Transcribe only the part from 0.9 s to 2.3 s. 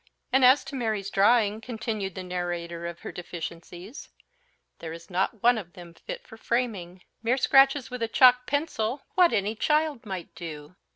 drawing," continued the